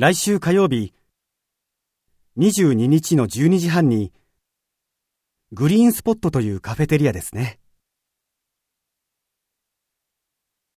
[0.00, 0.94] 来週火曜日、
[2.38, 4.14] 22日の12時半に、
[5.52, 7.59] グリーンスポットというカフェテリアですね。